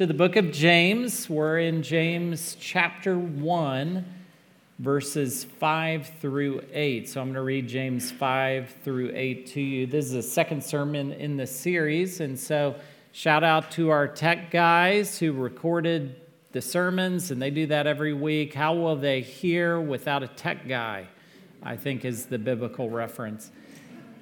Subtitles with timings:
[0.00, 1.28] to the book of James.
[1.28, 4.02] We're in James chapter 1,
[4.78, 7.06] verses 5 through 8.
[7.06, 9.86] So I'm going to read James 5 through 8 to you.
[9.86, 12.20] This is the second sermon in the series.
[12.20, 12.76] And so
[13.12, 16.18] shout out to our tech guys who recorded
[16.52, 18.54] the sermons, and they do that every week.
[18.54, 21.08] How will they hear without a tech guy?
[21.62, 23.50] I think is the biblical reference.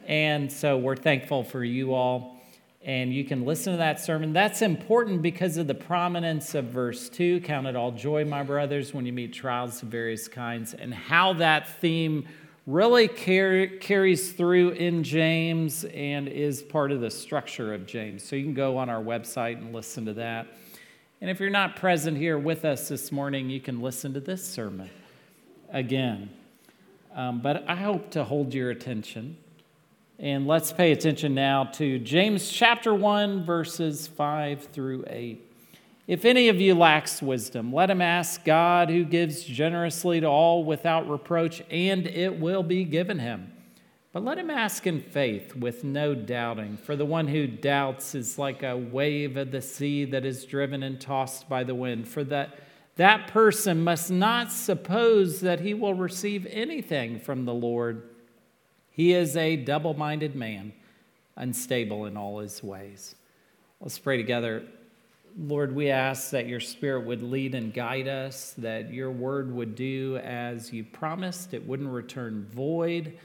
[0.09, 2.38] And so we're thankful for you all
[2.83, 4.33] and you can listen to that sermon.
[4.33, 8.95] That's important because of the prominence of verse 2 Count it all joy, my brothers,
[8.95, 12.27] when you meet trials of various kinds, and how that theme
[12.67, 18.22] really car- carries through in James and is part of the structure of James.
[18.22, 20.47] So you can go on our website and listen to that.
[21.21, 24.45] And if you're not present here with us this morning, you can listen to this
[24.45, 24.91] sermon
[25.71, 26.31] again.
[27.14, 29.36] Um, but I hope to hold your attention
[30.21, 35.44] and let's pay attention now to James chapter 1, verses 5 through 8.
[36.08, 40.64] If any of you lacks wisdom, let him ask God, who gives generously to all
[40.64, 43.52] without reproach, and it will be given him.
[44.12, 48.39] But let him ask in faith with no doubting, for the one who doubts is
[48.39, 52.08] like a wave of the sea that is driven and tossed by the wind.
[52.08, 52.58] For that,
[52.96, 58.08] that person must not suppose that he will receive anything from the Lord.
[58.98, 60.72] He is a double minded man,
[61.36, 63.14] unstable in all his ways.
[63.80, 64.64] Let's pray together.
[65.38, 69.77] Lord, we ask that your Spirit would lead and guide us, that your word would
[69.77, 73.16] do as you promised, it wouldn't return void.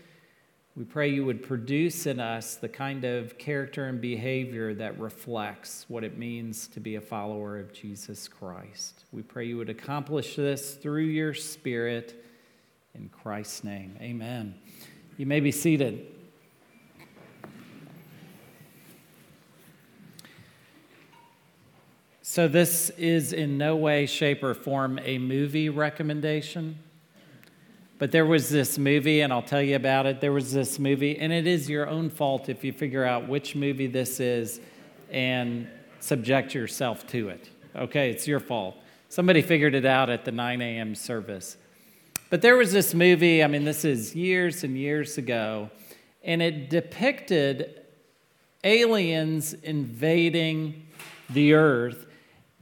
[0.75, 5.87] We pray you would produce in us the kind of character and behavior that reflects
[5.87, 9.05] what it means to be a follower of Jesus Christ.
[9.11, 12.23] We pray you would accomplish this through your Spirit.
[12.93, 14.53] In Christ's name, amen.
[15.17, 16.07] You may be seated.
[22.21, 26.79] So, this is in no way, shape, or form a movie recommendation.
[27.99, 30.19] But there was this movie, and I'll tell you about it.
[30.19, 33.55] There was this movie, and it is your own fault if you figure out which
[33.55, 34.59] movie this is
[35.11, 35.67] and
[35.99, 37.49] subject yourself to it.
[37.75, 38.77] Okay, it's your fault.
[39.09, 40.95] Somebody figured it out at the 9 a.m.
[40.95, 41.57] service.
[42.33, 45.69] But there was this movie, I mean, this is years and years ago,
[46.23, 47.79] and it depicted
[48.63, 50.87] aliens invading
[51.29, 52.07] the earth.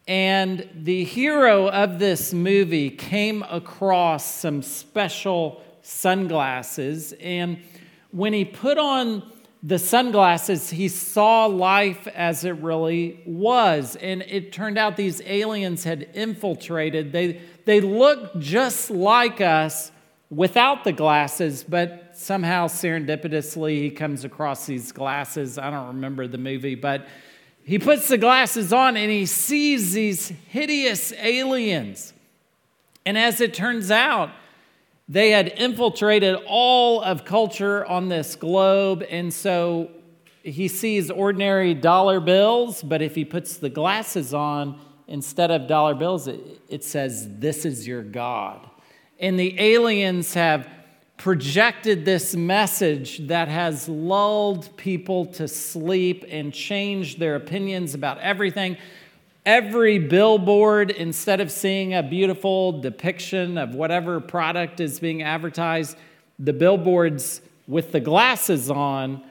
[0.09, 7.13] And the hero of this movie came across some special sunglasses.
[7.21, 7.63] And
[8.11, 9.23] when he put on
[9.63, 13.95] the sunglasses, he saw life as it really was.
[13.95, 17.13] And it turned out these aliens had infiltrated.
[17.13, 19.91] They, they look just like us
[20.29, 25.57] without the glasses, but somehow serendipitously he comes across these glasses.
[25.57, 27.07] I don't remember the movie, but
[27.63, 32.13] he puts the glasses on and he sees these hideous aliens.
[33.05, 34.31] And as it turns out,
[35.09, 39.03] they had infiltrated all of culture on this globe.
[39.09, 39.91] And so
[40.43, 44.79] he sees ordinary dollar bills, but if he puts the glasses on,
[45.11, 46.39] instead of dollar bills, it,
[46.69, 48.67] it says, This is your God.
[49.19, 50.67] And the aliens have
[51.17, 58.77] projected this message that has lulled people to sleep and changed their opinions about everything.
[59.45, 65.97] Every billboard, instead of seeing a beautiful depiction of whatever product is being advertised,
[66.39, 69.23] the billboards with the glasses on,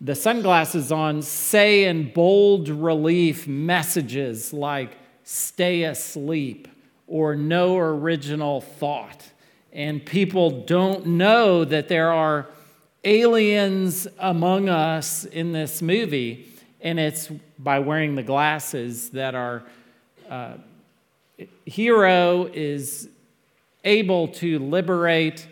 [0.00, 6.68] the sunglasses on, say in bold relief messages like, stay asleep
[7.06, 9.24] or no original thought.
[9.72, 12.46] And people don't know that there are
[13.02, 16.48] aliens among us in this movie.
[16.80, 19.64] And it's by wearing the glasses that our
[20.28, 20.54] uh,
[21.64, 23.08] hero is
[23.84, 25.46] able to liberate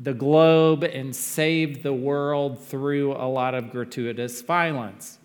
[0.00, 5.18] the globe and save the world through a lot of gratuitous violence.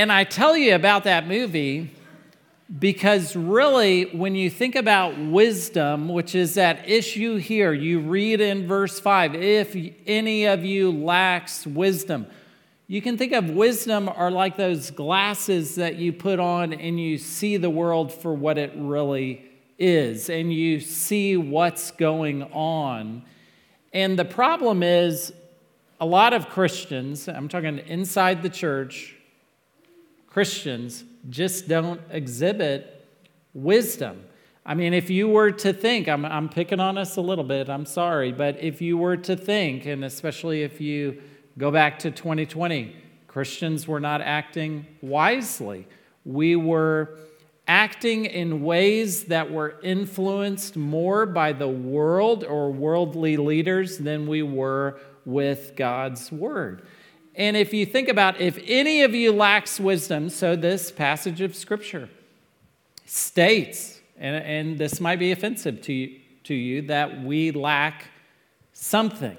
[0.00, 1.90] And I tell you about that movie
[2.78, 8.66] because really, when you think about wisdom, which is that issue here, you read in
[8.66, 9.76] verse 5 if
[10.06, 12.26] any of you lacks wisdom,
[12.86, 17.18] you can think of wisdom are like those glasses that you put on and you
[17.18, 19.44] see the world for what it really
[19.78, 23.22] is, and you see what's going on.
[23.92, 25.34] And the problem is,
[26.00, 29.16] a lot of Christians, I'm talking inside the church,
[30.30, 33.06] Christians just don't exhibit
[33.52, 34.24] wisdom.
[34.64, 37.68] I mean, if you were to think, I'm, I'm picking on us a little bit,
[37.68, 41.20] I'm sorry, but if you were to think, and especially if you
[41.58, 42.94] go back to 2020,
[43.26, 45.86] Christians were not acting wisely.
[46.24, 47.18] We were
[47.66, 54.42] acting in ways that were influenced more by the world or worldly leaders than we
[54.42, 56.86] were with God's word.
[57.34, 61.54] And if you think about if any of you lacks wisdom, so this passage of
[61.54, 62.08] scripture
[63.06, 68.08] states, and, and this might be offensive to you, to you, that we lack
[68.72, 69.36] something.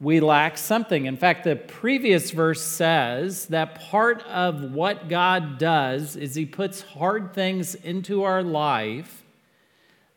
[0.00, 1.06] We lack something.
[1.06, 6.82] In fact, the previous verse says that part of what God does is He puts
[6.82, 9.24] hard things into our life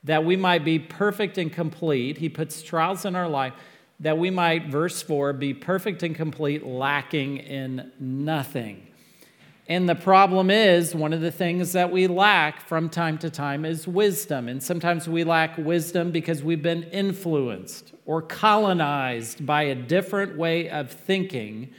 [0.04, 2.18] that we might be perfect and complete.
[2.18, 3.54] He puts trials in our life
[4.02, 8.88] that we might, verse 4, be perfect and complete, lacking in nothing.
[9.68, 13.64] And the problem is, one of the things that we lack from time to time
[13.64, 14.50] is wisdom.
[14.50, 20.68] And sometimes we lack wisdom because we've been influenced or colonized by a different way
[20.70, 21.72] of thinking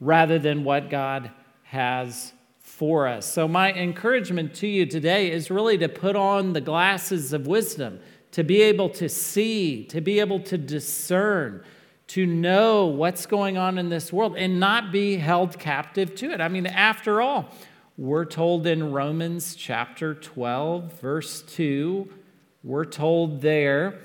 [0.00, 1.32] rather than what God
[1.64, 3.30] has for us.
[3.30, 8.00] So, my encouragement to you today is really to put on the glasses of wisdom
[8.32, 11.62] to be able to see, to be able to discern,
[12.08, 16.40] to know what's going on in this world and not be held captive to it.
[16.40, 17.48] I mean, after all,
[17.96, 22.08] we're told in Romans chapter 12, verse 2,
[22.64, 23.98] we're told there,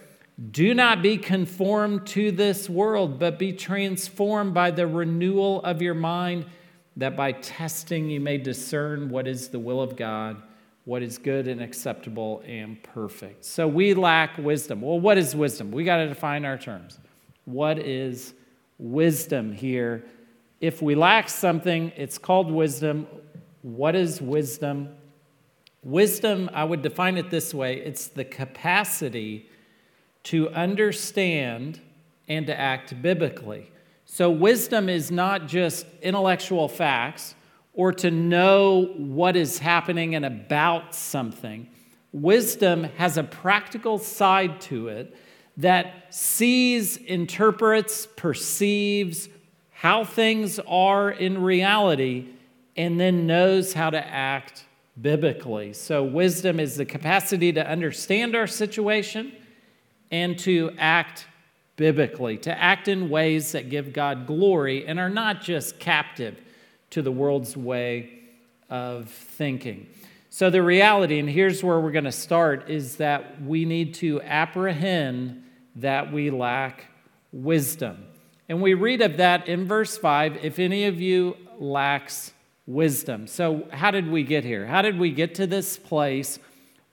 [0.51, 5.95] do not be conformed to this world, but be transformed by the renewal of your
[5.95, 6.45] mind,
[6.97, 10.41] that by testing you may discern what is the will of God
[10.87, 13.43] what is good and acceptable and perfect.
[13.43, 14.79] So we lack wisdom.
[14.79, 15.69] Well, what is wisdom?
[15.69, 16.97] We got to define our terms.
[17.43, 18.33] What is
[18.77, 20.05] wisdom here?
[20.61, 23.05] If we lack something, it's called wisdom.
[23.63, 24.87] What is wisdom?
[25.83, 29.49] Wisdom, I would define it this way it's the capacity
[30.23, 31.81] to understand
[32.29, 33.69] and to act biblically.
[34.05, 37.35] So, wisdom is not just intellectual facts
[37.77, 41.69] or to know what is happening and about something.
[42.11, 45.15] Wisdom has a practical side to it
[45.57, 49.29] that sees, interprets, perceives
[49.69, 52.29] how things are in reality,
[52.75, 54.65] and then knows how to act
[54.99, 55.71] biblically.
[55.73, 59.31] So, wisdom is the capacity to understand our situation
[60.09, 61.27] and to act
[61.75, 66.41] biblically, to act in ways that give God glory and are not just captive
[66.91, 68.19] to the world's way
[68.69, 69.87] of thinking.
[70.29, 74.21] So, the reality, and here's where we're going to start, is that we need to
[74.21, 75.43] apprehend
[75.77, 76.85] that we lack
[77.31, 78.05] wisdom.
[78.49, 82.33] And we read of that in verse 5 if any of you lacks
[82.65, 83.27] wisdom.
[83.27, 84.65] So, how did we get here?
[84.65, 86.39] How did we get to this place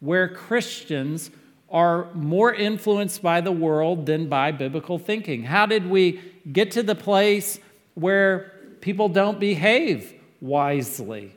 [0.01, 1.31] where Christians
[1.71, 5.43] are more influenced by the world than by biblical thinking?
[5.43, 6.21] How did we
[6.51, 7.59] get to the place
[7.95, 8.54] where
[8.85, 11.35] people don't behave wisely.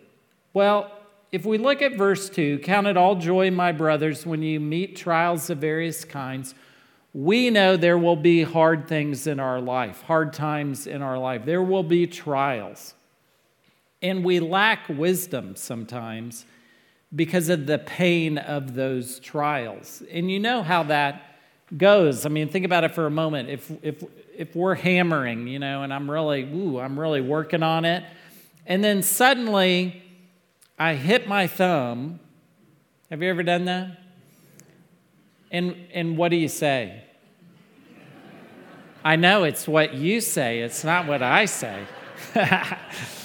[0.54, 0.92] Well,
[1.32, 4.98] if we look at verse 2, count it all joy, my brothers, when you meet
[4.98, 6.54] trials of various kinds.
[7.14, 11.46] We know there will be hard things in our life, hard times in our life.
[11.46, 12.94] There will be trials.
[14.02, 16.46] And we lack wisdom sometimes
[17.16, 20.04] because of the pain of those trials.
[20.12, 21.40] And you know how that
[21.76, 22.26] goes.
[22.26, 23.50] I mean, think about it for a moment.
[23.50, 24.04] If, if,
[24.38, 28.04] if we're hammering, you know, and I'm really, ooh, I'm really working on it,
[28.66, 30.04] and then suddenly
[30.78, 32.20] I hit my thumb.
[33.10, 34.00] Have you ever done that?
[35.52, 37.04] And, and what do you say?
[39.04, 41.84] I know it's what you say, it's not what I say.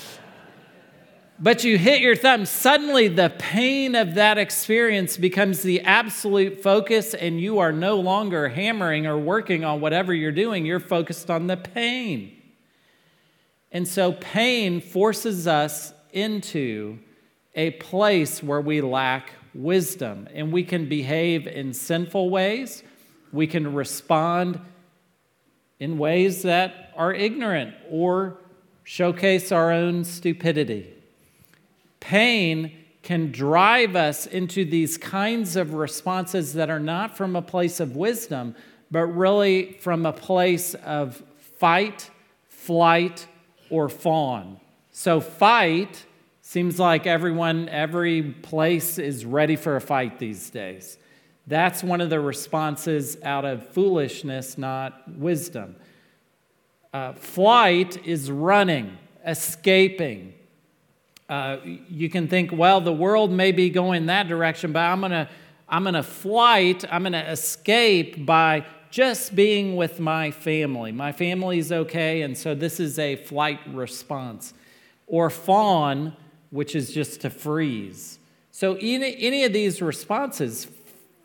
[1.38, 7.14] but you hit your thumb, suddenly the pain of that experience becomes the absolute focus,
[7.14, 10.64] and you are no longer hammering or working on whatever you're doing.
[10.64, 12.36] You're focused on the pain.
[13.72, 16.98] And so, pain forces us into
[17.54, 22.82] a place where we lack wisdom, and we can behave in sinful ways.
[23.32, 24.60] We can respond
[25.80, 28.38] in ways that are ignorant or
[28.84, 31.01] showcase our own stupidity.
[32.02, 37.78] Pain can drive us into these kinds of responses that are not from a place
[37.78, 38.56] of wisdom,
[38.90, 41.22] but really from a place of
[41.60, 42.10] fight,
[42.48, 43.28] flight,
[43.70, 44.58] or fawn.
[44.90, 46.04] So, fight
[46.40, 50.98] seems like everyone, every place is ready for a fight these days.
[51.46, 55.76] That's one of the responses out of foolishness, not wisdom.
[56.92, 60.34] Uh, flight is running, escaping,
[61.28, 65.12] uh, you can think, well, the world may be going that direction, but I'm going
[65.12, 65.28] to
[65.68, 70.92] I'm going to flight, I'm going to escape by just being with my family.
[70.92, 74.52] My family's okay, and so this is a flight response.
[75.06, 76.14] Or fawn
[76.52, 78.18] which is just to freeze.
[78.50, 80.68] So, any, any of these responses,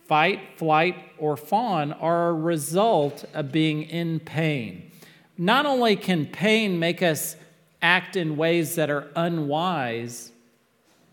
[0.07, 4.89] fight, flight, or fawn, are a result of being in pain.
[5.37, 7.35] Not only can pain make us
[7.81, 10.31] act in ways that are unwise,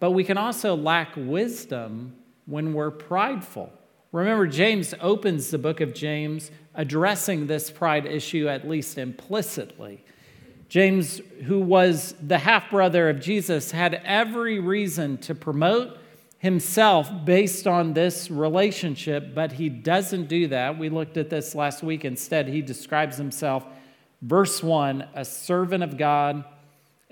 [0.00, 2.14] but we can also lack wisdom
[2.46, 3.72] when we're prideful.
[4.12, 10.04] Remember, James opens the book of James addressing this pride issue, at least implicitly.
[10.68, 15.98] James, who was the half brother of Jesus, had every reason to promote
[16.38, 20.78] himself based on this relationship, but he doesn't do that.
[20.78, 22.04] We looked at this last week.
[22.04, 23.64] Instead, he describes himself,
[24.20, 26.44] verse 1, a servant of God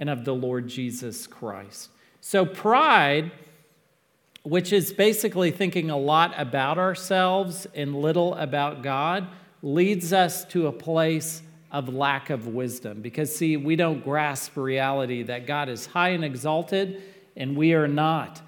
[0.02, 1.88] and of the Lord Jesus Christ.
[2.20, 3.30] So, pride,
[4.42, 9.28] which is basically thinking a lot about ourselves and little about God,
[9.62, 11.40] leads us to a place
[11.70, 13.00] of lack of wisdom.
[13.00, 17.00] Because, see, we don't grasp reality that God is high and exalted,
[17.36, 18.42] and we are not.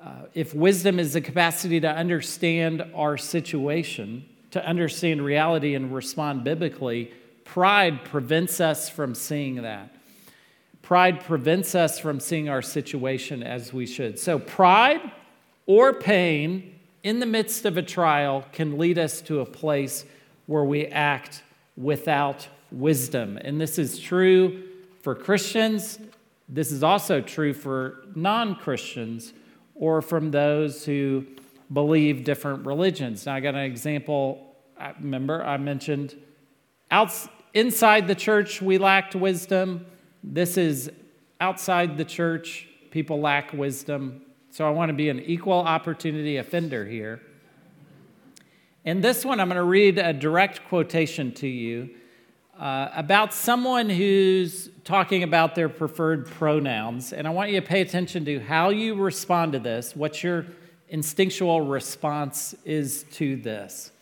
[0.00, 6.44] Uh, if wisdom is the capacity to understand our situation, to understand reality and respond
[6.44, 7.12] biblically,
[7.44, 9.94] pride prevents us from seeing that.
[10.82, 14.18] Pride prevents us from seeing our situation as we should.
[14.18, 15.00] So, pride
[15.66, 20.04] or pain in the midst of a trial can lead us to a place
[20.46, 21.42] where we act
[21.76, 23.38] without wisdom.
[23.38, 24.64] And this is true
[25.02, 25.98] for Christians.
[26.48, 29.32] This is also true for non Christians
[29.74, 31.26] or from those who
[31.72, 33.26] believe different religions.
[33.26, 34.56] Now, I got an example.
[35.00, 36.16] Remember, I mentioned
[36.90, 39.86] outs- inside the church, we lacked wisdom.
[40.22, 40.90] This is
[41.40, 44.22] outside the church, people lack wisdom.
[44.50, 47.20] So I want to be an equal opportunity offender here.
[48.84, 51.90] In this one, I'm going to read a direct quotation to you
[52.58, 57.12] uh, about someone who's talking about their preferred pronouns.
[57.12, 60.46] And I want you to pay attention to how you respond to this, what your
[60.88, 63.92] instinctual response is to this.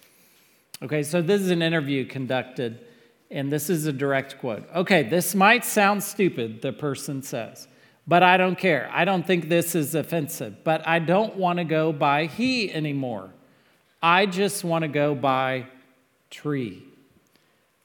[0.83, 2.87] Okay, so this is an interview conducted,
[3.31, 4.69] and this is a direct quote.
[4.75, 7.69] Okay, this might sound stupid, the person says,
[8.07, 8.89] but I don't care.
[8.93, 13.31] I don't think this is offensive, but I don't want to go by he anymore.
[14.03, 15.67] I just want to go by
[16.31, 16.83] tree.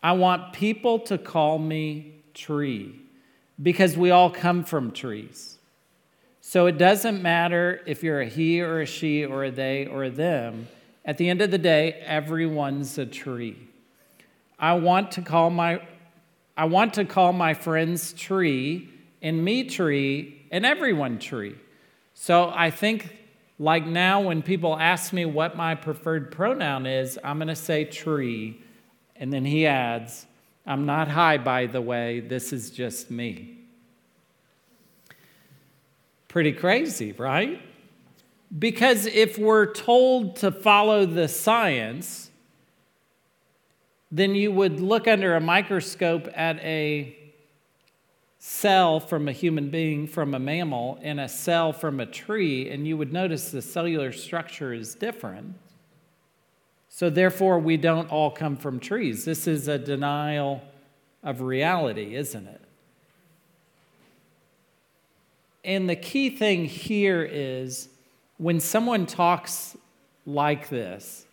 [0.03, 2.99] I want people to call me tree
[3.61, 5.57] because we all come from trees.
[6.41, 10.03] So it doesn't matter if you're a he or a she or a they or
[10.03, 10.67] a them.
[11.05, 13.57] At the end of the day, everyone's a tree.
[14.61, 15.81] I want to call my
[16.55, 18.89] I want to call my friends tree
[19.21, 21.55] and me tree and everyone tree.
[22.13, 23.17] So I think
[23.57, 27.85] like now when people ask me what my preferred pronoun is, I'm going to say
[27.85, 28.61] tree
[29.15, 30.25] and then he adds,
[30.65, 33.59] I'm not high, by the way, this is just me.
[36.27, 37.61] Pretty crazy, right?
[38.57, 42.30] Because if we're told to follow the science,
[44.11, 47.15] then you would look under a microscope at a
[48.39, 52.87] cell from a human being, from a mammal, and a cell from a tree, and
[52.87, 55.53] you would notice the cellular structure is different.
[56.89, 59.23] So, therefore, we don't all come from trees.
[59.23, 60.61] This is a denial
[61.23, 62.61] of reality, isn't it?
[65.63, 67.87] And the key thing here is
[68.37, 69.77] when someone talks
[70.25, 71.25] like this,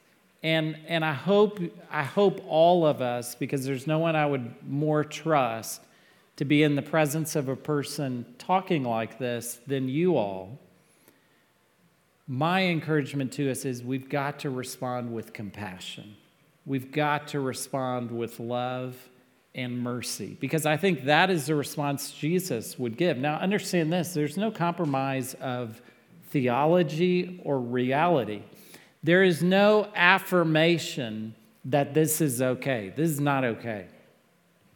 [0.43, 4.55] and, and I, hope, I hope all of us, because there's no one I would
[4.67, 5.83] more trust
[6.37, 10.59] to be in the presence of a person talking like this than you all
[12.29, 16.15] my encouragement to us is we've got to respond with compassion.
[16.67, 18.95] We've got to respond with love
[19.55, 23.17] and mercy because I think that is the response Jesus would give.
[23.17, 25.81] Now, understand this there's no compromise of
[26.31, 28.43] theology or reality,
[29.03, 32.93] there is no affirmation that this is okay.
[32.97, 33.87] This is not okay.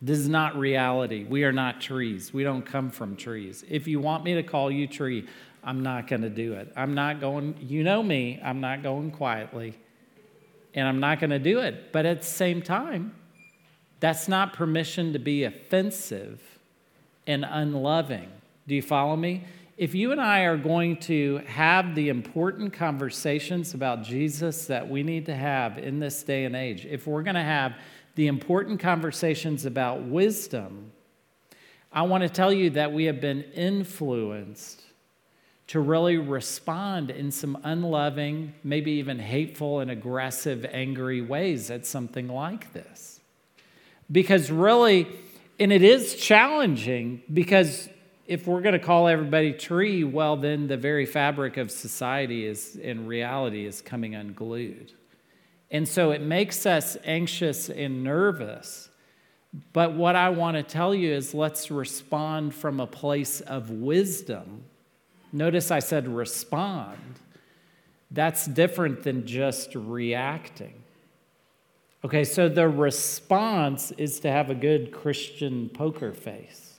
[0.00, 1.24] This is not reality.
[1.24, 2.32] We are not trees.
[2.32, 3.64] We don't come from trees.
[3.68, 5.28] If you want me to call you tree,
[5.64, 6.72] I'm not going to do it.
[6.76, 9.78] I'm not going, you know me, I'm not going quietly.
[10.74, 11.92] And I'm not going to do it.
[11.92, 13.14] But at the same time,
[14.00, 16.40] that's not permission to be offensive
[17.26, 18.28] and unloving.
[18.66, 19.44] Do you follow me?
[19.78, 25.02] If you and I are going to have the important conversations about Jesus that we
[25.02, 27.74] need to have in this day and age, if we're going to have
[28.14, 30.92] the important conversations about wisdom,
[31.90, 34.82] I want to tell you that we have been influenced
[35.68, 42.28] to really respond in some unloving, maybe even hateful and aggressive, angry ways at something
[42.28, 43.20] like this.
[44.10, 45.08] Because really,
[45.58, 47.88] and it is challenging because
[48.26, 52.76] if we're going to call everybody tree, well, then the very fabric of society is,
[52.76, 54.92] in reality, is coming unglued.
[55.70, 58.90] And so it makes us anxious and nervous.
[59.72, 64.64] But what I want to tell you is let's respond from a place of wisdom.
[65.32, 66.98] Notice I said respond.
[68.10, 70.74] That's different than just reacting.
[72.04, 76.71] Okay, so the response is to have a good Christian poker face.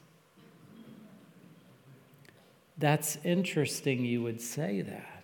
[2.78, 5.24] That's interesting you would say that.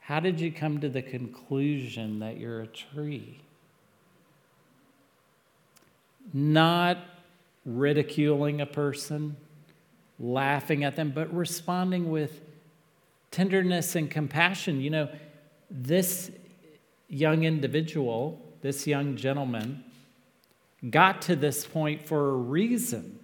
[0.00, 3.40] How did you come to the conclusion that you're a tree?
[6.32, 6.98] Not
[7.64, 9.36] ridiculing a person,
[10.18, 12.40] laughing at them, but responding with
[13.30, 14.80] tenderness and compassion.
[14.80, 15.08] You know,
[15.70, 16.30] this
[17.08, 19.84] young individual, this young gentleman,
[20.90, 23.18] got to this point for a reason.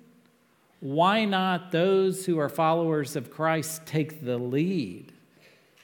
[0.80, 5.12] Why not those who are followers of Christ take the lead?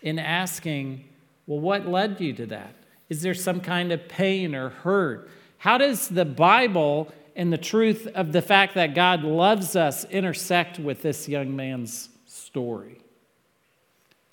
[0.04, 1.02] in asking,
[1.46, 2.74] well, what led you to that?
[3.08, 5.28] Is there some kind of pain or hurt?
[5.56, 10.78] How does the Bible and the truth of the fact that God loves us intersect
[10.78, 12.98] with this young man's story?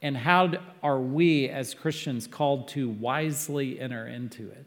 [0.02, 0.52] And how
[0.84, 4.66] are we as Christians called to wisely enter into it?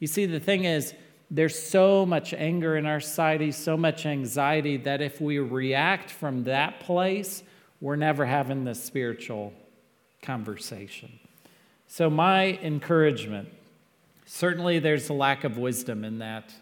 [0.00, 0.92] You see, the thing is,
[1.30, 6.44] there's so much anger in our society, so much anxiety, that if we react from
[6.44, 7.42] that place,
[7.80, 9.52] we're never having the spiritual
[10.22, 11.18] conversation.
[11.86, 13.48] So, my encouragement
[14.30, 16.54] certainly there's a lack of wisdom in that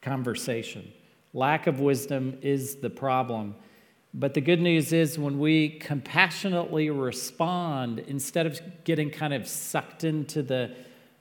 [0.00, 0.90] conversation.
[1.34, 3.54] Lack of wisdom is the problem.
[4.14, 10.04] But the good news is when we compassionately respond, instead of getting kind of sucked
[10.04, 10.74] into the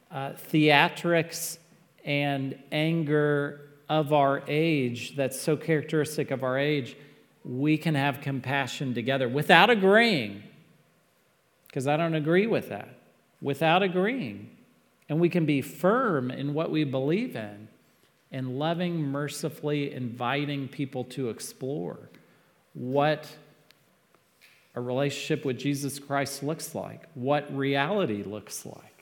[0.10, 1.58] uh, theatrics
[2.06, 6.96] and anger of our age that's so characteristic of our age,
[7.44, 10.42] we can have compassion together without agreeing
[11.68, 12.88] because I don't agree with that
[13.42, 14.50] without agreeing.
[15.08, 17.68] And we can be firm in what we believe in
[18.32, 22.10] and loving, mercifully inviting people to explore
[22.74, 23.30] what
[24.74, 28.95] a relationship with Jesus Christ looks like, what reality looks like.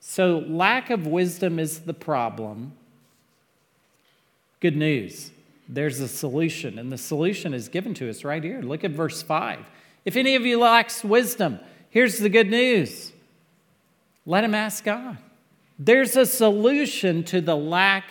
[0.00, 2.72] So, lack of wisdom is the problem.
[4.60, 5.32] Good news.
[5.68, 8.62] There's a solution, and the solution is given to us right here.
[8.62, 9.60] Look at verse 5.
[10.04, 13.12] If any of you lacks wisdom, here's the good news
[14.24, 15.16] let him ask God.
[15.78, 18.04] There's a solution to the lack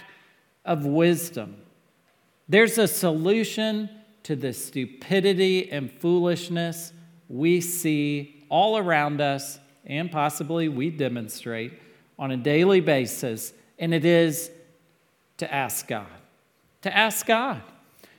[0.66, 1.58] of wisdom.
[2.50, 3.90] There's a solution
[4.24, 6.92] to the stupidity and foolishness
[7.30, 11.74] we see all around us and possibly we demonstrate
[12.20, 14.52] on a daily basis, and it is
[15.38, 16.06] to ask God.
[16.82, 17.62] To ask God.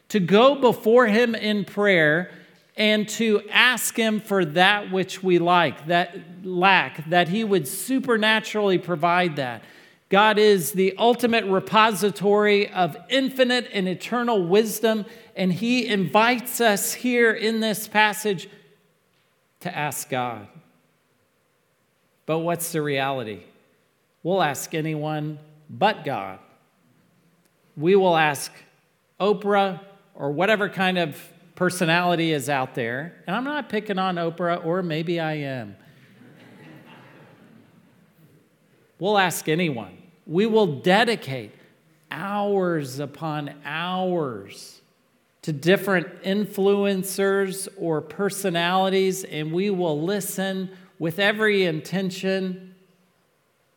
[0.08, 2.30] To go before Him in prayer
[2.76, 8.78] and to ask Him for that which we like, that lack, that He would supernaturally
[8.78, 9.62] provide that.
[10.08, 15.04] God is the ultimate repository of infinite and eternal wisdom,
[15.36, 18.48] and He invites us here in this passage
[19.60, 20.48] to ask God.
[22.28, 23.40] But what's the reality?
[24.22, 25.38] We'll ask anyone
[25.70, 26.38] but God.
[27.74, 28.52] We will ask
[29.18, 29.80] Oprah
[30.14, 31.18] or whatever kind of
[31.54, 35.74] personality is out there, and I'm not picking on Oprah, or maybe I am.
[38.98, 39.96] we'll ask anyone.
[40.26, 41.52] We will dedicate
[42.10, 44.82] hours upon hours
[45.40, 52.74] to different influencers or personalities, and we will listen with every intention,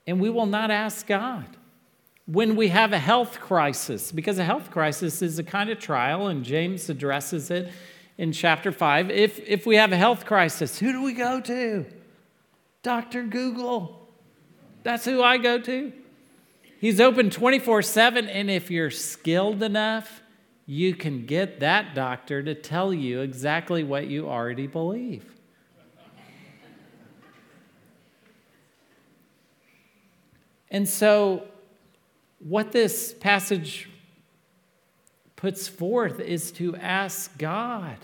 [0.08, 1.58] and we will not ask God
[2.26, 6.28] when we have a health crisis, because a health crisis is a kind of trial,
[6.28, 7.72] and James addresses it
[8.18, 9.10] in chapter 5.
[9.10, 11.86] If, if we have a health crisis, who do we go to?
[12.84, 13.24] Dr.
[13.24, 14.08] Google.
[14.84, 15.94] That's who I go to.
[16.80, 20.22] He's open 24 7, and if you're skilled enough,
[20.66, 25.31] you can get that doctor to tell you exactly what you already believe.
[30.72, 31.44] And so
[32.40, 33.90] what this passage
[35.36, 37.98] puts forth is to ask God.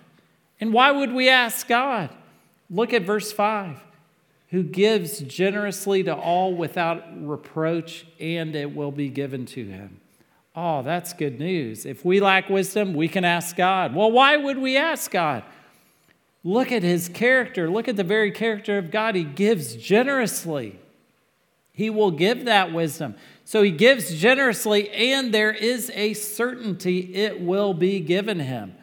[0.59, 2.09] And why would we ask God?
[2.69, 3.81] Look at verse 5
[4.49, 9.99] who gives generously to all without reproach, and it will be given to him.
[10.55, 11.85] Oh, that's good news.
[11.85, 13.93] If we lack wisdom, we can ask God.
[13.93, 15.43] Well, why would we ask God?
[16.43, 17.69] Look at his character.
[17.69, 19.15] Look at the very character of God.
[19.15, 20.79] He gives generously.
[21.77, 23.13] He will give that wisdom.
[23.45, 28.73] So he gives generously, and there is a certainty it will be given him.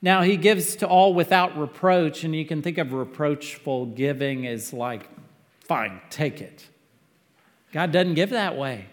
[0.00, 4.72] Now, he gives to all without reproach, and you can think of reproachful giving as
[4.72, 5.06] like,
[5.60, 6.66] fine, take it.
[7.74, 8.86] God doesn't give that way.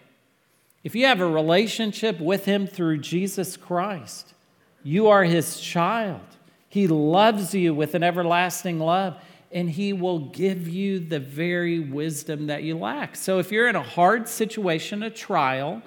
[0.84, 4.34] If you have a relationship with him through Jesus Christ,
[4.82, 6.20] you are his child.
[6.68, 9.16] He loves you with an everlasting love,
[9.50, 13.16] and he will give you the very wisdom that you lack.
[13.16, 15.82] So if you're in a hard situation, a trial,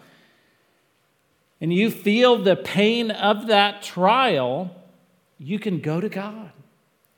[1.61, 4.75] and you feel the pain of that trial,
[5.37, 6.51] you can go to God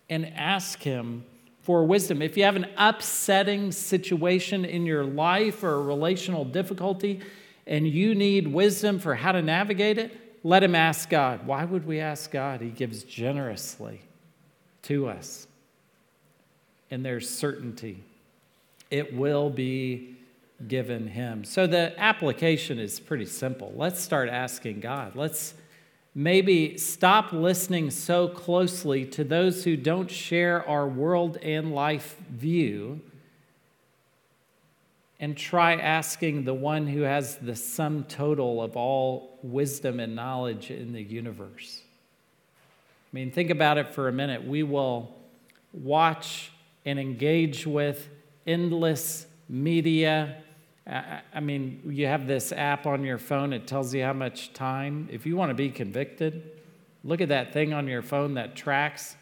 [0.10, 1.23] and ask Him
[1.62, 2.21] for wisdom.
[2.21, 7.21] If you have an upsetting situation in your life or a relational difficulty
[7.65, 11.47] and you need wisdom for how to navigate it, let Him ask God.
[11.47, 12.60] Why would we ask God?
[12.60, 14.01] He gives generously
[14.84, 15.47] to us.
[16.93, 18.03] And there's certainty.
[18.91, 20.15] It will be
[20.67, 21.43] given Him.
[21.43, 23.73] So the application is pretty simple.
[23.75, 25.15] Let's start asking God.
[25.15, 25.56] Let's
[26.13, 33.01] maybe stop listening so closely to those who don't share our world and life view
[35.19, 40.69] and try asking the one who has the sum total of all wisdom and knowledge
[40.69, 41.82] in the universe.
[41.82, 44.45] I mean, think about it for a minute.
[44.45, 45.15] We will
[45.73, 46.51] watch
[46.86, 48.10] and engage with
[48.46, 50.43] endless media
[50.86, 55.08] I mean, you have this app on your phone, it tells you how much time.
[55.12, 56.52] If you want to be convicted,
[57.06, 59.15] look at that thing on your phone that tracks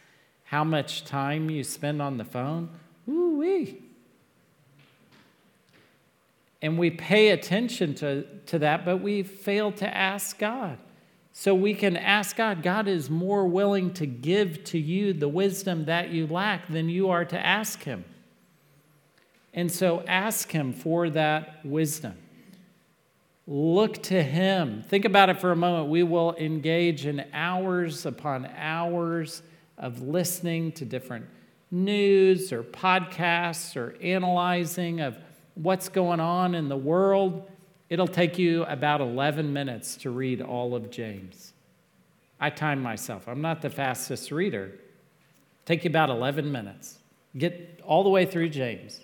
[0.43, 2.69] how much time you spend on the phone.
[3.05, 3.81] Woo wee.
[6.63, 10.77] And we pay attention to, to that, but we fail to ask God.
[11.41, 12.61] So we can ask God.
[12.61, 17.09] God is more willing to give to you the wisdom that you lack than you
[17.09, 18.05] are to ask Him.
[19.51, 22.15] And so ask Him for that wisdom.
[23.47, 24.83] Look to Him.
[24.83, 25.89] Think about it for a moment.
[25.89, 29.41] We will engage in hours upon hours
[29.79, 31.25] of listening to different
[31.71, 35.17] news or podcasts or analyzing of
[35.55, 37.49] what's going on in the world.
[37.91, 41.51] It'll take you about 11 minutes to read all of James.
[42.39, 43.27] I time myself.
[43.27, 44.71] I'm not the fastest reader.
[45.65, 46.99] Take you about 11 minutes.
[47.37, 49.01] Get all the way through James.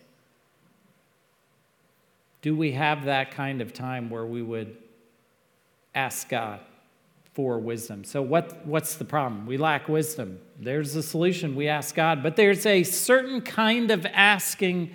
[2.41, 4.78] Do we have that kind of time where we would
[5.93, 6.62] ask God
[7.34, 8.06] for wisdom?
[8.06, 9.45] So, what, what's the problem?
[9.47, 10.39] We lack wisdom.
[10.58, 11.58] There's a solution.
[11.58, 14.91] We ask God, but there's a certain kind of asking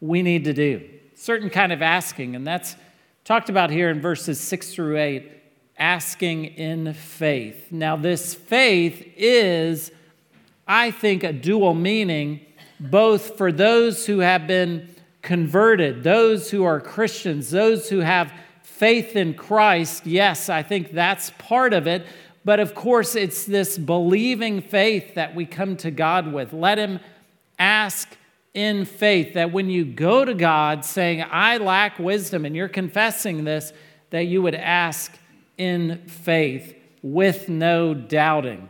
[0.00, 0.82] we need to do.
[1.14, 2.74] Certain kind of asking, and that's
[3.28, 5.30] talked about here in verses six through eight
[5.76, 7.70] asking in faith.
[7.70, 9.92] Now, this faith is,
[10.66, 12.40] I think, a dual meaning,
[12.80, 14.88] both for those who have been
[15.20, 21.28] converted, those who are Christians, those who have faith in Christ, yes, I think that's
[21.36, 22.06] part of it.
[22.46, 26.54] But of course, it's this believing faith that we come to God with.
[26.54, 26.98] Let Him
[27.58, 28.08] ask
[28.58, 33.44] in faith that when you go to God saying, I lack wisdom, and you're confessing
[33.44, 33.72] this,
[34.10, 35.16] that you would ask
[35.56, 38.68] in faith with no doubting.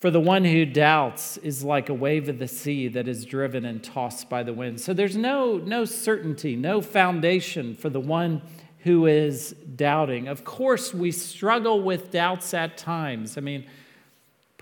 [0.00, 3.66] For the one who doubts is like a wave of the sea that is driven
[3.66, 4.80] and tossed by the wind.
[4.80, 8.40] So there's no, no certainty, no foundation for the one
[8.78, 10.26] who is doubting.
[10.26, 13.36] Of course, we struggle with doubts at times.
[13.36, 13.66] I mean,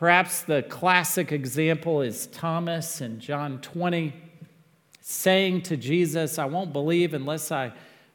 [0.01, 4.15] perhaps the classic example is Thomas in John 20
[5.03, 7.75] saying to Jesus, I won't believe unless I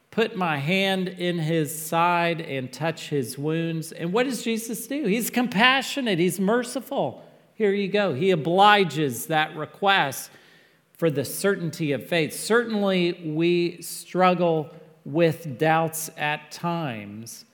[0.10, 3.91] put my hand in his side and touch his wounds.
[3.91, 5.06] And what does Jesus do?
[5.06, 7.24] He's compassionate, he's merciful.
[7.54, 8.15] Here you go.
[8.15, 10.32] He obliges that request
[10.98, 12.34] for the certainty of faith.
[12.34, 14.71] Certainly, we struggle
[15.06, 17.45] with doubts at times.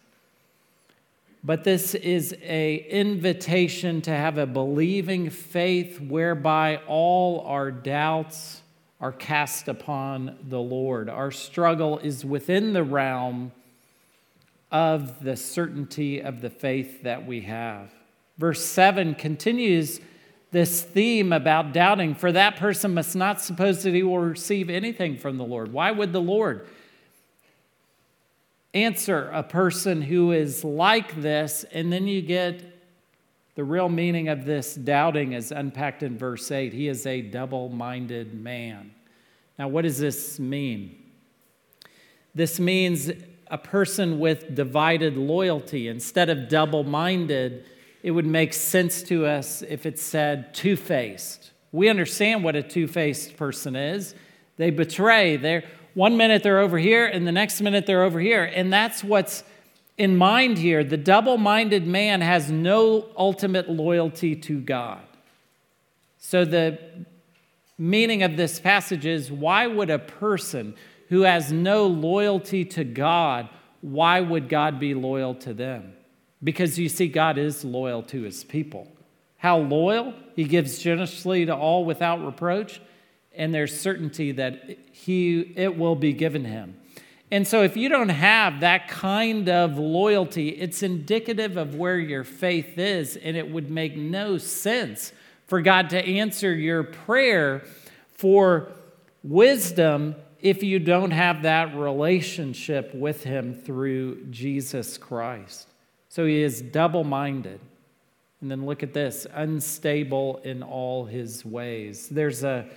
[1.43, 8.61] But this is a invitation to have a believing faith whereby all our doubts
[8.99, 11.09] are cast upon the Lord.
[11.09, 13.51] Our struggle is within the realm
[14.71, 17.91] of the certainty of the faith that we have.
[18.37, 19.99] Verse 7 continues
[20.51, 22.13] this theme about doubting.
[22.13, 25.73] For that person must not suppose that he will receive anything from the Lord.
[25.73, 26.67] Why would the Lord
[28.73, 31.65] answer a person who is like this?
[31.71, 32.63] And then you get
[33.55, 36.73] the real meaning of this doubting is unpacked in verse 8.
[36.73, 38.91] He is a double minded man.
[39.59, 40.95] Now, what does this mean?
[42.33, 43.11] This means
[43.47, 45.89] a person with divided loyalty.
[45.89, 47.65] Instead of double minded,
[48.01, 51.51] it would make sense to us if it said two faced.
[51.73, 54.15] We understand what a two faced person is.
[54.57, 55.37] They betray.
[55.37, 58.43] They're, one minute they're over here, and the next minute they're over here.
[58.43, 59.43] And that's what's
[59.97, 60.83] in mind here.
[60.83, 65.01] The double minded man has no ultimate loyalty to God.
[66.17, 66.79] So, the
[67.77, 70.75] meaning of this passage is why would a person
[71.09, 73.49] who has no loyalty to God,
[73.81, 75.93] why would God be loyal to them?
[76.43, 78.87] Because you see, God is loyal to his people.
[79.37, 80.13] How loyal?
[80.35, 82.79] He gives generously to all without reproach,
[83.35, 86.77] and there's certainty that he, it will be given him.
[87.31, 92.25] And so, if you don't have that kind of loyalty, it's indicative of where your
[92.25, 95.13] faith is, and it would make no sense
[95.47, 97.63] for God to answer your prayer
[98.13, 98.71] for
[99.23, 105.67] wisdom if you don't have that relationship with Him through Jesus Christ.
[106.11, 107.61] So he is double minded.
[108.41, 112.09] And then look at this unstable in all his ways.
[112.09, 112.67] There's a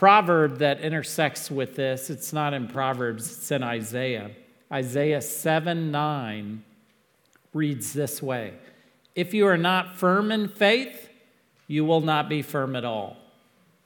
[0.00, 2.08] proverb that intersects with this.
[2.08, 4.30] It's not in Proverbs, it's in Isaiah.
[4.72, 6.64] Isaiah 7 9
[7.52, 8.54] reads this way
[9.14, 11.10] If you are not firm in faith,
[11.66, 13.18] you will not be firm at all.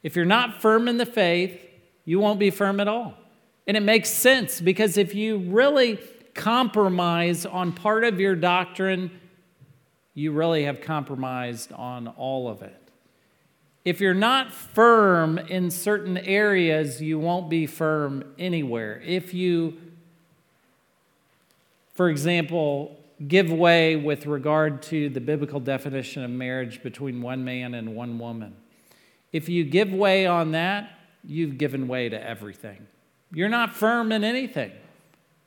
[0.05, 1.61] If you're not firm in the faith,
[2.05, 3.14] you won't be firm at all.
[3.66, 5.98] And it makes sense because if you really
[6.33, 9.11] compromise on part of your doctrine,
[10.14, 12.84] you really have compromised on all of it.
[13.85, 19.03] If you're not firm in certain areas, you won't be firm anywhere.
[19.05, 19.77] If you,
[21.92, 27.75] for example, give way with regard to the biblical definition of marriage between one man
[27.75, 28.57] and one woman,
[29.33, 32.87] if you give way on that, you've given way to everything.
[33.33, 34.73] You're not firm in anything.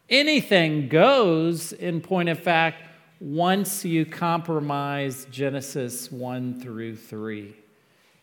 [0.09, 2.83] Anything goes, in point of fact,
[3.19, 7.55] once you compromise Genesis 1 through 3.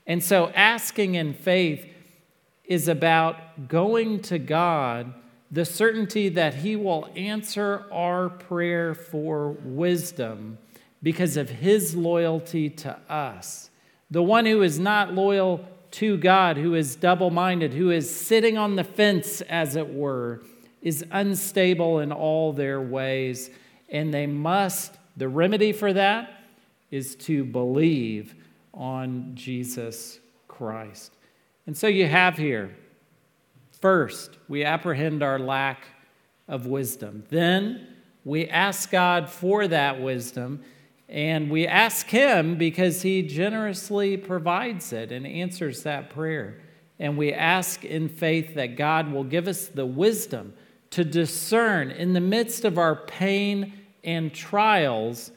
[0.06, 1.86] And so asking in faith
[2.64, 5.12] is about going to God,
[5.50, 10.58] the certainty that He will answer our prayer for wisdom
[11.02, 13.70] because of His loyalty to us.
[14.10, 18.58] The one who is not loyal to God, who is double minded, who is sitting
[18.58, 20.42] on the fence, as it were,
[20.82, 23.50] is unstable in all their ways.
[23.88, 26.40] And they must, the remedy for that
[26.90, 28.34] is to believe
[28.74, 31.12] on Jesus Christ.
[31.66, 32.74] And so you have here
[33.80, 35.86] first, we apprehend our lack
[36.48, 37.24] of wisdom.
[37.28, 37.86] Then
[38.24, 40.62] we ask God for that wisdom,
[41.08, 46.60] and we ask Him because He generously provides it and answers that prayer.
[46.98, 50.54] And we ask in faith that God will give us the wisdom
[50.90, 55.32] to discern in the midst of our pain and trials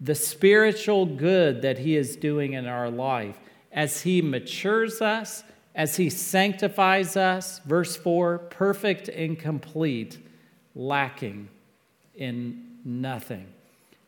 [0.00, 3.38] the spiritual good that He is doing in our life
[3.72, 7.60] as He matures us, as He sanctifies us.
[7.60, 10.18] Verse 4 perfect and complete,
[10.74, 11.48] lacking
[12.14, 13.46] in nothing.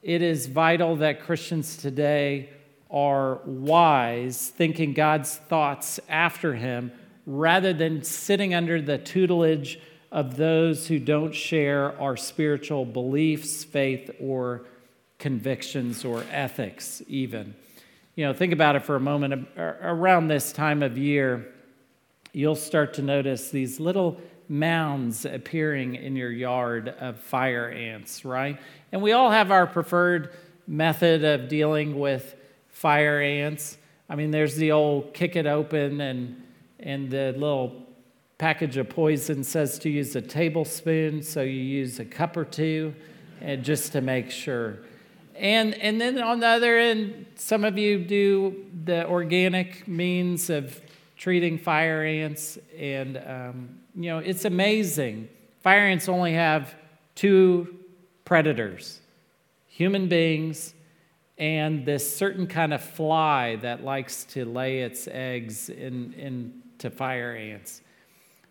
[0.02, 2.48] It is vital that Christians today
[2.90, 6.92] are wise, thinking God's thoughts after Him,
[7.26, 9.78] rather than sitting under the tutelage
[10.10, 14.66] of those who don't share our spiritual beliefs, faith, or
[15.22, 17.54] convictions or ethics, even.
[18.16, 19.46] You know, think about it for a moment.
[19.56, 21.54] Around this time of year,
[22.32, 28.58] you'll start to notice these little mounds appearing in your yard of fire ants, right?
[28.90, 30.34] And we all have our preferred
[30.66, 32.34] method of dealing with
[32.66, 33.78] fire ants.
[34.10, 36.42] I mean, there's the old kick it open, and,
[36.80, 37.86] and the little
[38.38, 42.92] package of poison says to use a tablespoon, so you use a cup or two,
[43.40, 44.78] and just to make sure.
[45.42, 50.80] And, and then on the other end, some of you do the organic means of
[51.16, 52.58] treating fire ants.
[52.78, 55.28] And, um, you know, it's amazing.
[55.60, 56.74] Fire ants only have
[57.14, 57.76] two
[58.24, 59.00] predators
[59.66, 60.74] human beings
[61.38, 67.34] and this certain kind of fly that likes to lay its eggs in, into fire
[67.34, 67.80] ants.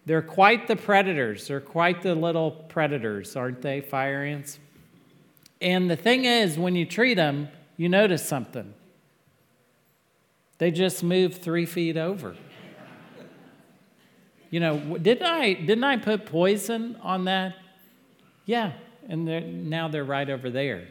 [0.06, 1.48] They're quite the predators.
[1.48, 4.60] They're quite the little predators, aren't they, fire ants?
[5.62, 8.74] And the thing is, when you treat them, you notice something.
[10.58, 12.36] They just move three feet over.
[14.50, 17.56] You know, didn't I, didn't I put poison on that?
[18.46, 18.74] Yeah,
[19.08, 20.88] and they're, now they're right over there.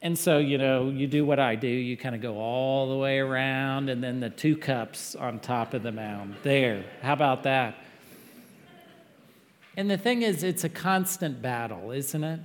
[0.00, 1.68] And so, you know, you do what I do.
[1.68, 5.74] You kind of go all the way around, and then the two cups on top
[5.74, 6.36] of the mound.
[6.42, 6.84] There.
[7.02, 7.76] How about that?
[9.78, 12.40] And the thing is, it's a constant battle, isn't it?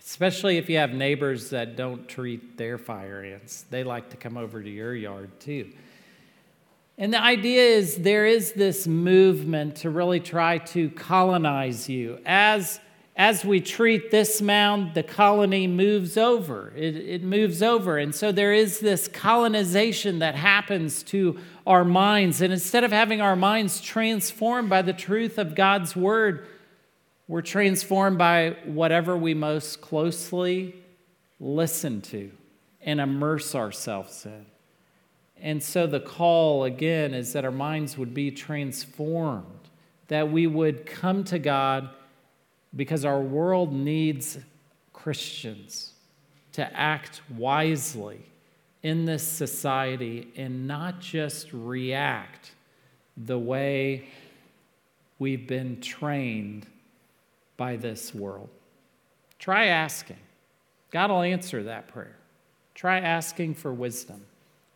[0.00, 3.64] Especially if you have neighbors that don't treat their fire ants.
[3.70, 5.70] They like to come over to your yard too.
[6.98, 12.18] And the idea is there is this movement to really try to colonize you.
[12.26, 12.80] As,
[13.14, 16.72] as we treat this mound, the colony moves over.
[16.74, 17.96] It, it moves over.
[17.96, 22.40] And so there is this colonization that happens to our minds.
[22.40, 26.46] And instead of having our minds transformed by the truth of God's word,
[27.26, 30.74] we're transformed by whatever we most closely
[31.40, 32.30] listen to
[32.82, 34.46] and immerse ourselves in.
[35.40, 39.68] And so the call again is that our minds would be transformed,
[40.08, 41.90] that we would come to God
[42.76, 44.38] because our world needs
[44.92, 45.92] Christians
[46.52, 48.20] to act wisely
[48.84, 52.52] in this society and not just react
[53.16, 54.06] the way
[55.18, 56.66] we've been trained
[57.56, 58.50] by this world.
[59.38, 60.18] Try asking.
[60.90, 62.16] God will answer that prayer.
[62.74, 64.26] Try asking for wisdom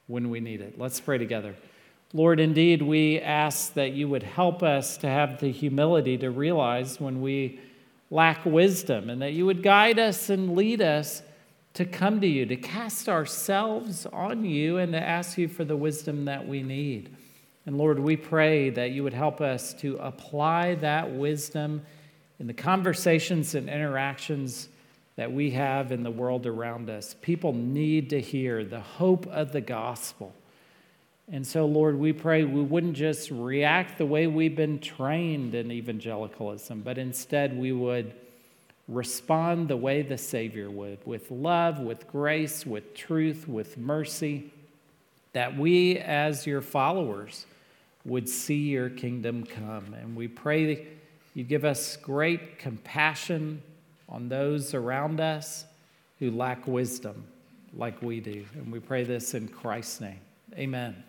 [0.07, 0.79] when we need it.
[0.79, 1.55] Let's pray together.
[2.15, 6.99] Lord, indeed, we ask that you would help us to have the humility to realize
[6.99, 7.61] when we
[8.11, 11.21] lack wisdom and that you would guide us and lead us
[11.79, 15.77] to come to you, to cast ourselves on you, and to ask you for the
[15.77, 17.15] wisdom that we need.
[17.67, 21.83] And Lord, we pray that you would help us to apply that wisdom
[22.41, 24.71] in the conversations and interactions
[25.15, 27.15] that we have in the world around us.
[27.23, 30.35] People need to hear the hope of the gospel.
[31.31, 35.71] And so, Lord, we pray we wouldn't just react the way we've been trained in
[35.71, 38.17] evangelicalism, but instead we would
[38.89, 44.53] respond the way the Savior would with love, with grace, with truth, with mercy,
[45.35, 47.47] that we, as your followers,
[48.05, 49.95] would see your kingdom come.
[50.01, 50.87] And we pray that
[51.35, 53.63] you give us great compassion
[54.09, 55.67] on those around us
[56.19, 57.25] who lack wisdom
[57.77, 58.45] like we do.
[58.55, 60.21] And we pray this in Christ's name.
[60.55, 61.08] Amen.